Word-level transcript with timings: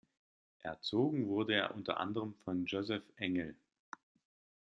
Erzogen 0.63 1.27
wurde 1.27 1.53
er 1.53 1.75
unter 1.75 1.99
anderem 1.99 2.33
von 2.43 2.65
Joseph 2.65 3.03
Engel. 3.17 3.55